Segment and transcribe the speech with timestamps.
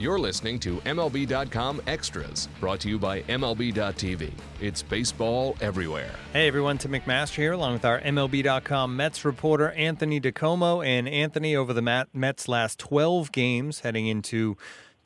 [0.00, 4.30] You're listening to MLB.com Extras, brought to you by MLB.tv.
[4.60, 6.14] It's baseball everywhere.
[6.32, 10.86] Hey everyone, Tim McMaster here, along with our MLB.com Mets reporter Anthony DiComo.
[10.86, 14.56] And Anthony, over the Mets' last 12 games, heading into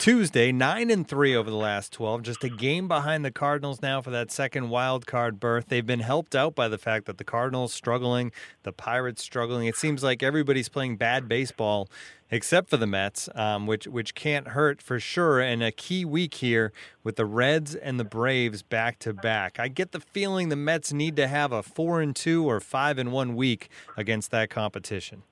[0.02, 4.02] Tuesday, nine and three over the last twelve, just a game behind the Cardinals now
[4.02, 5.66] for that second wild card berth.
[5.69, 8.33] They've been helped out by the fact that the Cardinals struggling,
[8.65, 9.69] the Pirates struggling.
[9.69, 11.88] It seems like everybody's playing bad baseball
[12.32, 15.41] except for the Mets, um, which which can't hurt for sure.
[15.41, 16.73] And a key week here
[17.04, 19.60] with the Reds and the Braves back to back.
[19.60, 22.98] I get the feeling the Mets need to have a four and two or five
[22.98, 25.23] and one week against that competition.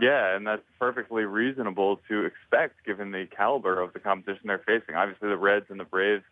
[0.00, 4.94] Yeah, and that's perfectly reasonable to expect given the caliber of the competition they're facing.
[4.94, 6.22] Obviously, the Reds and the Braves,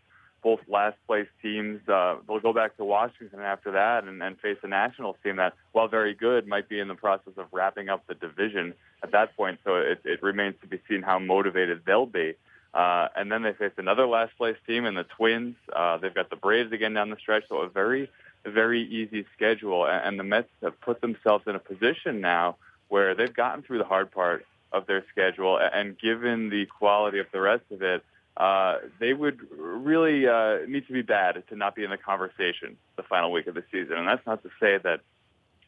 [0.43, 4.59] both last place teams, uh, they'll go back to Washington after that and, and face
[4.63, 8.07] a Nationals team that, while very good, might be in the process of wrapping up
[8.07, 8.73] the division
[9.03, 9.59] at that point.
[9.65, 12.35] So it, it remains to be seen how motivated they'll be.
[12.73, 15.57] Uh, and then they face another last place team in the Twins.
[15.75, 18.11] Uh, they've got the Braves again down the stretch, so a very,
[18.45, 19.87] very easy schedule.
[19.87, 22.57] And, and the Mets have put themselves in a position now
[22.89, 27.27] where they've gotten through the hard part of their schedule, and given the quality of
[27.33, 28.03] the rest of it,
[28.37, 32.77] uh, they would really uh, need to be bad to not be in the conversation
[32.97, 33.97] the final week of the season.
[33.97, 35.01] And that's not to say that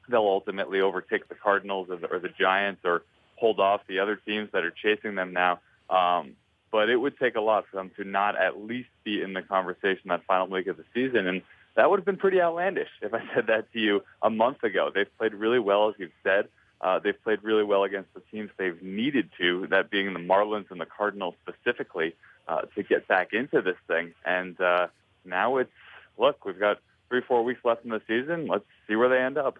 [0.08, 3.02] they'll ultimately overtake the Cardinals or the, or the Giants or
[3.36, 5.60] hold off the other teams that are chasing them now.
[5.88, 6.32] Um,
[6.70, 9.42] but it would take a lot for them to not at least be in the
[9.42, 11.26] conversation that final week of the season.
[11.26, 11.42] And
[11.76, 14.90] that would have been pretty outlandish if I said that to you a month ago.
[14.94, 16.48] They've played really well, as you've said.
[16.80, 20.70] Uh, they've played really well against the teams they've needed to, that being the Marlins
[20.70, 22.14] and the Cardinals specifically,
[22.46, 24.14] uh, to get back into this thing.
[24.24, 24.86] And uh,
[25.24, 25.70] now it's,
[26.18, 26.78] look, we've got
[27.08, 28.46] three, four weeks left in the season.
[28.46, 29.58] Let's see where they end up.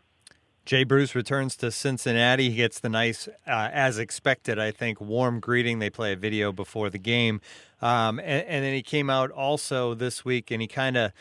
[0.65, 2.51] Jay Bruce returns to Cincinnati.
[2.51, 5.79] He gets the nice, uh, as expected, I think, warm greeting.
[5.79, 7.41] They play a video before the game.
[7.81, 11.13] Um, and, and then he came out also this week and he kind of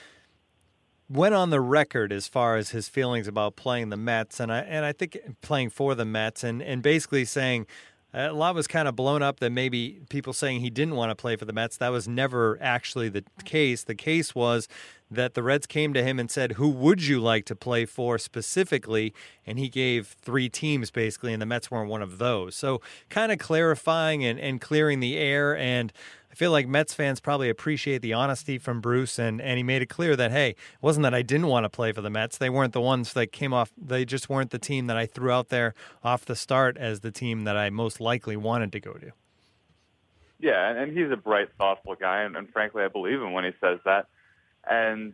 [1.10, 4.60] went on the record as far as his feelings about playing the Mets, and I
[4.60, 7.66] and I think playing for the Mets, and and basically saying
[8.14, 11.12] uh, a lot was kind of blown up that maybe people saying he didn't want
[11.12, 11.78] to play for the Mets.
[11.78, 13.84] That was never actually the case.
[13.84, 14.68] The case was
[15.12, 18.18] that the Reds came to him and said, Who would you like to play for
[18.18, 19.14] specifically?
[19.46, 22.56] And he gave three teams basically, and the Mets weren't one of those.
[22.56, 25.58] So kind of clarifying and, and clearing the air.
[25.58, 25.92] And
[26.38, 29.88] feel like Mets fans probably appreciate the honesty from Bruce, and, and he made it
[29.88, 32.38] clear that, hey, it wasn't that I didn't want to play for the Mets.
[32.38, 35.32] They weren't the ones that came off, they just weren't the team that I threw
[35.32, 38.94] out there off the start as the team that I most likely wanted to go
[38.94, 39.12] to.
[40.40, 43.52] Yeah, and he's a bright, thoughtful guy, and, and frankly, I believe him when he
[43.60, 44.08] says that.
[44.70, 45.14] And,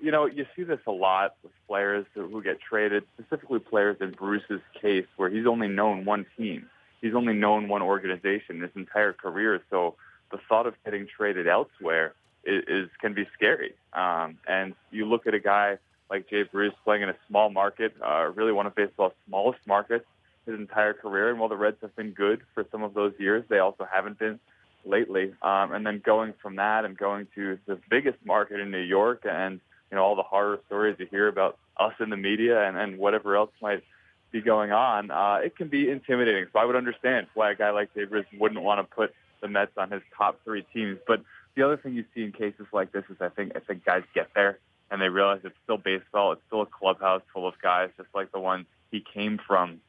[0.00, 4.12] you know, you see this a lot with players who get traded, specifically players in
[4.12, 6.70] Bruce's case, where he's only known one team.
[7.02, 9.60] He's only known one organization his entire career.
[9.68, 9.96] So
[10.30, 12.14] the thought of getting traded elsewhere
[12.44, 13.74] is, is can be scary.
[13.92, 15.78] Um, and you look at a guy
[16.10, 20.06] like Jay Bruce playing in a small market, uh, really one of baseball's smallest markets
[20.46, 21.30] his entire career.
[21.30, 24.18] And while the Reds have been good for some of those years, they also haven't
[24.18, 24.38] been
[24.84, 25.34] lately.
[25.42, 29.26] Um, and then going from that and going to the biggest market in New York
[29.28, 29.60] and,
[29.90, 32.98] you know, all the horror stories you hear about us in the media and, and
[32.98, 33.82] whatever else might
[34.30, 36.46] be going on, uh, it can be intimidating.
[36.52, 39.72] So I would understand why a guy like Bruce wouldn't want to put the Mets
[39.76, 40.98] on his top three teams.
[41.06, 41.22] But
[41.54, 44.02] the other thing you see in cases like this is I think I think guys
[44.14, 44.58] get there
[44.90, 46.32] and they realize it's still baseball.
[46.32, 49.80] It's still a clubhouse full of guys, just like the ones he came from.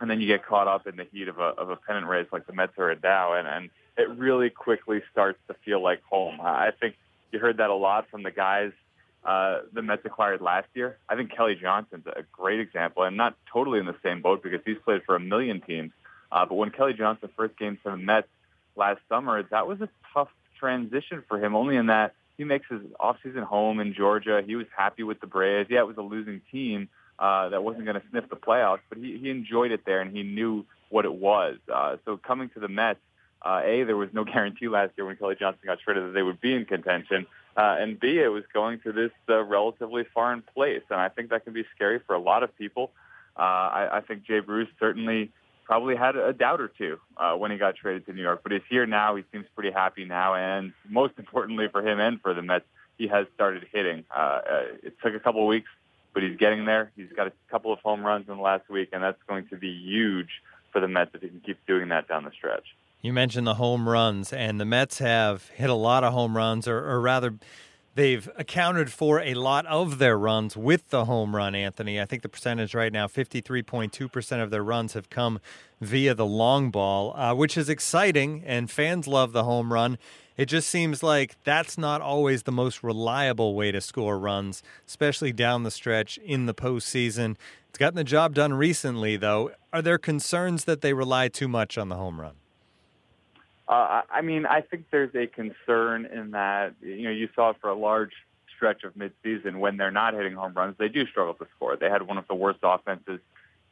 [0.00, 2.26] And then you get caught up in the heat of a of a pennant race
[2.32, 6.02] like the Mets are at now, and and it really quickly starts to feel like
[6.02, 6.40] home.
[6.40, 6.96] I think
[7.30, 8.72] you heard that a lot from the guys
[9.24, 10.98] uh, the Mets acquired last year.
[11.08, 14.60] I think Kelly Johnson's a great example, and not totally in the same boat because
[14.64, 15.92] he's played for a million teams.
[16.32, 18.28] Uh, but when Kelly Johnson first came to the Mets
[18.76, 20.28] last summer, that was a tough
[20.58, 21.54] transition for him.
[21.54, 24.42] Only in that he makes his offseason home in Georgia.
[24.44, 25.70] He was happy with the Braves.
[25.70, 26.88] Yeah, it was a losing team
[27.18, 30.14] uh, that wasn't going to sniff the playoffs, but he, he enjoyed it there and
[30.16, 31.56] he knew what it was.
[31.72, 33.00] Uh, so coming to the Mets,
[33.42, 36.22] uh, A, there was no guarantee last year when Kelly Johnson got traded that they
[36.22, 37.26] would be in contention.
[37.56, 41.30] uh, and B, it was going to this uh, relatively foreign place, and I think
[41.30, 42.90] that can be scary for a lot of people.
[43.36, 45.30] Uh, I, I think Jay Bruce certainly
[45.64, 48.52] probably had a doubt or two uh, when he got traded to New York, but
[48.52, 49.16] he's here now.
[49.16, 52.64] He seems pretty happy now, and most importantly for him and for the Mets,
[52.98, 54.04] he has started hitting.
[54.14, 55.70] Uh, uh, it took a couple of weeks,
[56.14, 56.92] but he's getting there.
[56.96, 59.56] He's got a couple of home runs in the last week, and that's going to
[59.56, 60.28] be huge
[60.72, 62.76] for the Mets if he can keep doing that down the stretch.
[63.00, 66.68] You mentioned the home runs, and the Mets have hit a lot of home runs,
[66.68, 67.34] or, or rather,
[67.94, 72.00] they've accounted for a lot of their runs with the home run, Anthony.
[72.00, 75.40] I think the percentage right now, 53.2% of their runs have come
[75.80, 79.98] via the long ball, uh, which is exciting, and fans love the home run.
[80.36, 85.32] It just seems like that's not always the most reliable way to score runs, especially
[85.32, 87.36] down the stretch in the postseason.
[87.68, 89.52] It's gotten the job done recently, though.
[89.72, 92.34] Are there concerns that they rely too much on the home run?
[93.68, 97.70] Uh, I mean, I think there's a concern in that you know you saw for
[97.70, 98.12] a large
[98.62, 101.76] stretch of midseason when they're not hitting home runs, they do struggle to score.
[101.76, 103.18] They had one of the worst offenses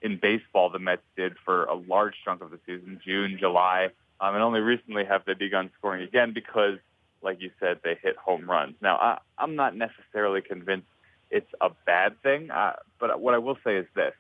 [0.03, 0.71] in baseball.
[0.71, 3.91] The Mets did for a large chunk of the season, June, July,
[4.21, 6.79] um, and only recently have they begun scoring again because,
[7.23, 8.75] like you said, they hit home runs.
[8.83, 10.89] Now, I, I'm not necessarily convinced
[11.31, 14.15] it's a bad thing, uh, but what I will say is this: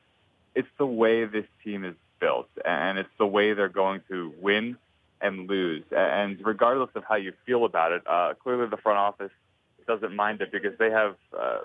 [0.54, 4.76] it's the way this team is built, and it's the way they're going to win
[5.20, 5.84] and lose.
[5.90, 9.32] And regardless of how you feel about it, uh, clearly the front office
[9.86, 11.58] doesn't mind it because they have uh,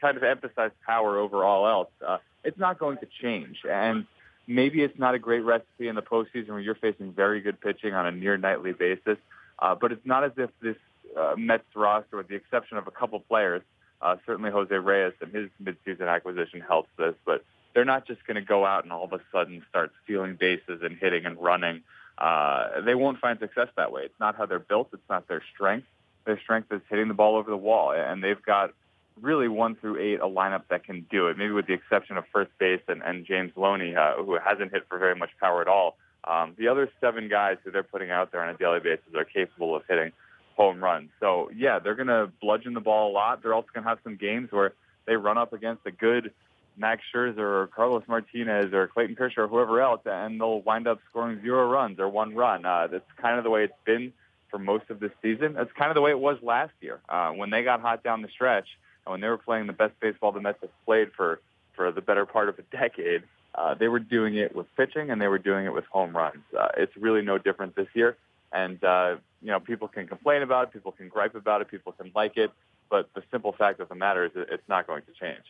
[0.00, 1.90] kind of emphasized power over all else.
[2.06, 3.58] Uh, it's not going to change.
[3.68, 4.06] And
[4.46, 7.94] maybe it's not a great recipe in the postseason where you're facing very good pitching
[7.94, 9.18] on a near nightly basis.
[9.58, 10.76] Uh, but it's not as if this
[11.16, 13.62] uh, Mets roster, with the exception of a couple players,
[14.00, 18.36] uh, certainly Jose Reyes and his midseason acquisition helps this, but they're not just going
[18.36, 21.82] to go out and all of a sudden start stealing bases and hitting and running
[22.20, 24.02] uh, they won't find success that way.
[24.02, 24.88] It's not how they're built.
[24.92, 25.86] It's not their strength.
[26.26, 28.72] Their strength is hitting the ball over the wall, and they've got
[29.20, 31.38] really one through eight a lineup that can do it.
[31.38, 34.86] Maybe with the exception of first base and, and James Loney, uh, who hasn't hit
[34.88, 35.96] for very much power at all.
[36.24, 39.24] Um, the other seven guys who they're putting out there on a daily basis are
[39.24, 40.12] capable of hitting
[40.56, 41.08] home runs.
[41.18, 43.42] So yeah, they're going to bludgeon the ball a lot.
[43.42, 44.74] They're also going to have some games where
[45.06, 46.32] they run up against a good
[46.76, 51.00] Max Scherzer or Carlos Martinez or Clayton Kershaw or whoever else, and they'll wind up
[51.10, 52.64] scoring zero runs or one run.
[52.64, 54.12] Uh, that's kind of the way it's been
[54.50, 55.54] for most of this season.
[55.54, 58.22] That's kind of the way it was last year uh, when they got hot down
[58.22, 58.66] the stretch
[59.04, 61.40] and when they were playing the best baseball the Mets have played for
[61.74, 63.22] for the better part of a decade.
[63.54, 66.42] Uh, they were doing it with pitching and they were doing it with home runs.
[66.56, 68.16] Uh, it's really no different this year.
[68.52, 71.92] And, uh, you know, people can complain about it, people can gripe about it, people
[71.92, 72.50] can like it,
[72.90, 75.44] but the simple fact of the matter is it's not going to change.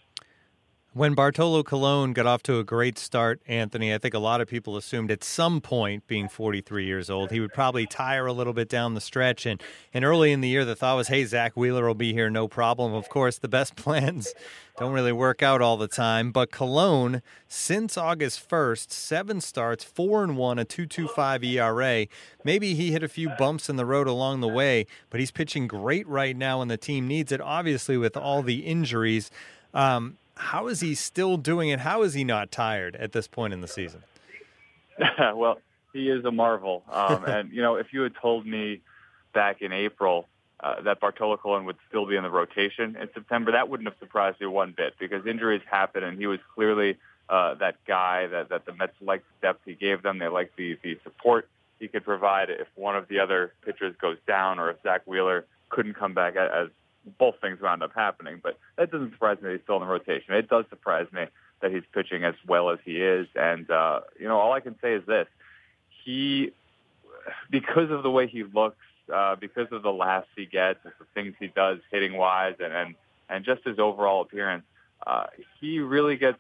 [0.93, 4.49] When Bartolo Colon got off to a great start, Anthony, I think a lot of
[4.49, 8.53] people assumed at some point, being 43 years old, he would probably tire a little
[8.53, 9.47] bit down the stretch.
[9.47, 9.63] And,
[9.95, 12.49] and early in the year, the thought was, hey, Zack Wheeler will be here, no
[12.49, 12.93] problem.
[12.93, 14.35] Of course, the best plans
[14.81, 16.33] don't really work out all the time.
[16.33, 22.09] But Colon, since August 1st, seven starts, four and one, a 2.25 ERA.
[22.43, 25.69] Maybe he hit a few bumps in the road along the way, but he's pitching
[25.69, 27.41] great right now, and the team needs it.
[27.41, 29.31] Obviously, with all the injuries.
[29.73, 31.81] Um, how is he still doing it?
[31.81, 34.03] How is he not tired at this point in the season?
[35.35, 35.59] well,
[35.93, 36.83] he is a marvel.
[36.91, 38.81] Um, and, you know, if you had told me
[39.33, 40.29] back in April
[40.61, 43.99] uh, that Bartolo Colon would still be in the rotation in September, that wouldn't have
[43.99, 46.99] surprised me one bit because injuries happen and he was clearly
[47.29, 50.19] uh, that guy that, that the Mets liked the depth he gave them.
[50.19, 51.49] They liked the, the support
[51.79, 55.47] he could provide if one of the other pitchers goes down or if Zack Wheeler
[55.69, 56.69] couldn't come back as
[57.19, 58.41] both things wound up happening.
[58.43, 60.35] But that doesn't surprise me he's still in the rotation.
[60.35, 61.27] It does surprise me
[61.61, 63.27] that he's pitching as well as he is.
[63.35, 65.27] And, uh, you know, all I can say is this.
[66.05, 66.53] He,
[67.51, 68.77] because of the way he looks,
[69.13, 72.95] uh, because of the laughs he gets, the things he does hitting wise, and, and,
[73.29, 74.65] and just his overall appearance,
[75.07, 75.27] uh,
[75.61, 76.39] he really gets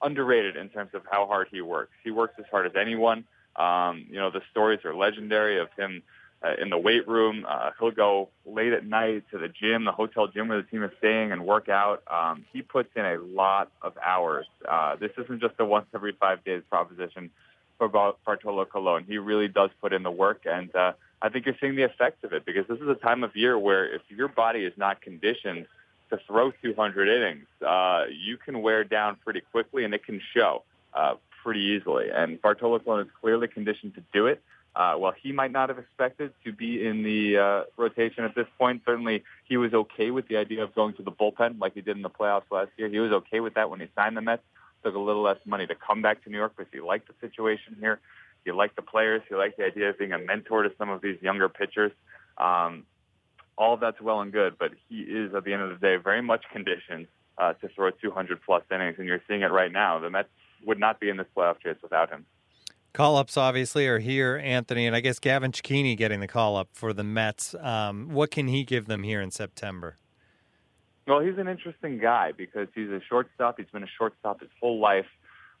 [0.00, 1.92] underrated in terms of how hard he works.
[2.04, 3.24] He works as hard as anyone.
[3.56, 6.02] Um, you know, the stories are legendary of him
[6.44, 7.46] uh, in the weight room.
[7.48, 10.82] Uh, he'll go late at night to the gym, the hotel gym where the team
[10.82, 12.02] is staying, and work out.
[12.10, 14.46] Um, he puts in a lot of hours.
[14.68, 17.30] Uh, this isn't just a once every five days proposition
[17.78, 19.04] for Bartolo Colon.
[19.04, 22.24] He really does put in the work, and uh, I think you're seeing the effects
[22.24, 25.00] of it because this is a time of year where if your body is not
[25.00, 25.66] conditioned
[26.10, 30.62] to throw 200 innings, uh, you can wear down pretty quickly, and it can show
[30.94, 32.10] uh, pretty easily.
[32.10, 34.42] And Bartolo Colon is clearly conditioned to do it.
[34.74, 38.46] Uh, well, he might not have expected to be in the uh, rotation at this
[38.58, 38.82] point.
[38.86, 41.96] Certainly, he was okay with the idea of going to the bullpen like he did
[41.96, 42.88] in the playoffs last year.
[42.88, 44.42] He was okay with that when he signed the Mets.
[44.82, 47.14] Took a little less money to come back to New York because he liked the
[47.20, 48.00] situation here.
[48.44, 49.22] He liked the players.
[49.28, 51.92] He liked the idea of being a mentor to some of these younger pitchers.
[52.38, 52.84] Um,
[53.56, 55.96] all of that's well and good, but he is at the end of the day
[55.96, 57.06] very much conditioned
[57.38, 59.98] uh, to throw 200 plus innings, and you're seeing it right now.
[59.98, 60.28] The Mets
[60.64, 62.24] would not be in this playoff chase without him.
[62.92, 66.68] Call ups obviously are here, Anthony, and I guess Gavin Cecchini getting the call up
[66.74, 67.54] for the Mets.
[67.58, 69.96] Um, what can he give them here in September?
[71.08, 73.56] Well, he's an interesting guy because he's a shortstop.
[73.56, 75.06] He's been a shortstop his whole life.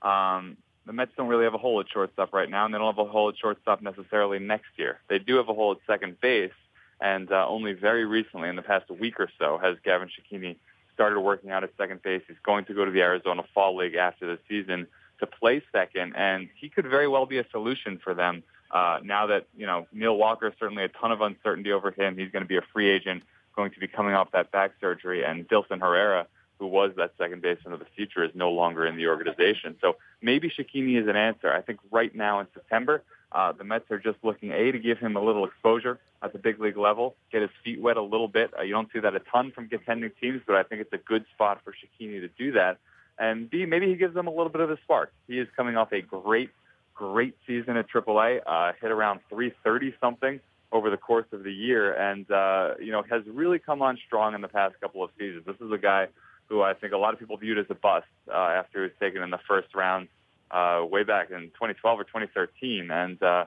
[0.02, 2.94] Um, the Mets don't really have a hole at shortstop right now, and they don't
[2.94, 5.00] have a hole at shortstop necessarily next year.
[5.08, 6.52] They do have a hole at second base,
[7.00, 10.56] and uh, only very recently, in the past week or so, has Gavin Cecchini
[10.92, 12.22] started working out at second base.
[12.28, 14.86] He's going to go to the Arizona Fall League after the season
[15.22, 18.42] to play second, and he could very well be a solution for them.
[18.70, 22.18] Uh, now that you know Neil Walker, certainly a ton of uncertainty over him.
[22.18, 23.22] He's going to be a free agent,
[23.54, 26.26] going to be coming off that back surgery, and Dilson Herrera,
[26.58, 29.76] who was that second baseman of the future, is no longer in the organization.
[29.80, 31.52] So maybe Cecchini is an answer.
[31.52, 34.98] I think right now in September, uh, the Mets are just looking a to give
[34.98, 38.28] him a little exposure at the big league level, get his feet wet a little
[38.28, 38.52] bit.
[38.58, 40.98] Uh, you don't see that a ton from contending teams, but I think it's a
[40.98, 42.78] good spot for Cecchini to do that
[43.22, 45.12] and B, maybe he gives them a little bit of a spark.
[45.28, 46.50] He is coming off a great,
[46.92, 50.40] great season at AAA, uh, hit around 330 something
[50.72, 54.34] over the course of the year, and uh, you know has really come on strong
[54.34, 55.44] in the past couple of seasons.
[55.46, 56.08] This is a guy
[56.48, 58.92] who I think a lot of people viewed as a bust uh, after he was
[58.98, 60.08] taken in the first round
[60.50, 63.44] uh, way back in 2012 or 2013, and uh,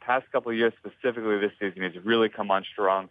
[0.00, 3.08] past couple of years, specifically this season, he's really come on strong.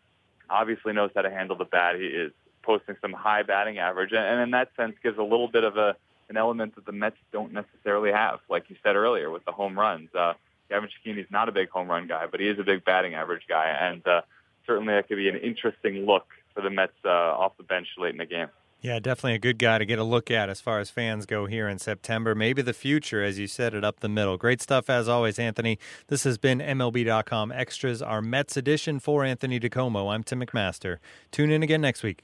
[0.51, 1.95] Obviously knows how to handle the bat.
[1.95, 2.31] He is
[2.65, 5.95] posting some high batting average, and in that sense gives a little bit of a
[6.27, 9.77] an element that the Mets don't necessarily have, like you said earlier with the home
[9.77, 10.09] runs.
[10.15, 10.33] Uh,
[10.69, 13.43] Gavin is not a big home run guy, but he is a big batting average
[13.47, 14.21] guy, and uh,
[14.65, 18.11] certainly that could be an interesting look for the Mets uh, off the bench late
[18.11, 18.47] in the game.
[18.81, 21.47] Yeah, definitely a good guy to get a look at as far as fans go
[21.47, 22.35] here in September.
[22.35, 24.37] Maybe the future, as you said it up the middle.
[24.37, 25.79] Great stuff as always, Anthony.
[26.07, 30.13] This has been MLB.com Extras, our Mets edition for Anthony DiComo.
[30.13, 30.97] I'm Tim McMaster.
[31.31, 32.23] Tune in again next week.